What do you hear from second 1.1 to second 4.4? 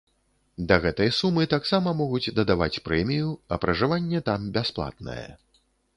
сумы таксама могуць дадаваць прэмію, а пражыванне